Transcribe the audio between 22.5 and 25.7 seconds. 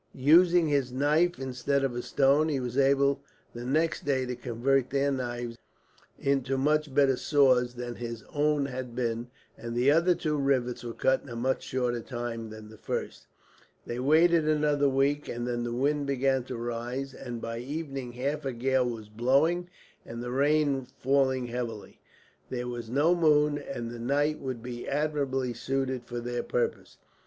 was no moon, and the night would be admirably